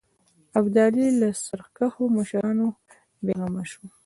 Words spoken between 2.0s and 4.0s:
مشرانو بېغمه شو.